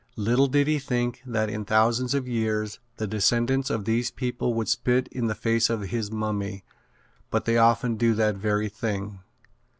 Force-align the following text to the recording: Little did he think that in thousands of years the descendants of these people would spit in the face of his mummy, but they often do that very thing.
Little 0.17 0.47
did 0.47 0.65
he 0.65 0.79
think 0.79 1.21
that 1.27 1.47
in 1.47 1.63
thousands 1.63 2.15
of 2.15 2.27
years 2.27 2.79
the 2.97 3.05
descendants 3.05 3.69
of 3.69 3.85
these 3.85 4.09
people 4.09 4.55
would 4.55 4.67
spit 4.67 5.07
in 5.11 5.27
the 5.27 5.35
face 5.35 5.69
of 5.69 5.81
his 5.81 6.09
mummy, 6.09 6.63
but 7.29 7.45
they 7.45 7.57
often 7.59 7.97
do 7.97 8.15
that 8.15 8.33
very 8.35 8.67
thing. 8.67 9.19